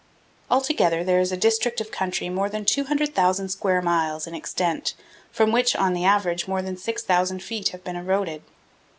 Altogether, 0.49 1.03
there 1.03 1.19
is 1.19 1.31
a 1.31 1.37
district 1.37 1.79
of 1.79 1.91
country 1.91 2.27
more 2.27 2.49
than 2.49 2.65
200,000 2.65 3.49
square 3.49 3.83
miles 3.83 4.25
in 4.25 4.33
extent 4.33 4.95
from 5.29 5.51
which 5.51 5.75
on 5.75 5.93
the 5.93 6.05
average 6.05 6.47
more 6.47 6.63
than 6.63 6.75
6,000 6.75 7.43
feet 7.43 7.69
have 7.69 7.83
been 7.83 7.95
eroded. 7.95 8.41